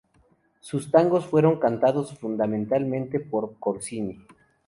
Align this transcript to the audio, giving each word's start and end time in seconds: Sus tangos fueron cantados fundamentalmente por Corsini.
Sus 0.61 0.89
tangos 0.89 1.27
fueron 1.27 1.59
cantados 1.59 2.17
fundamentalmente 2.17 3.19
por 3.19 3.59
Corsini. 3.59 4.25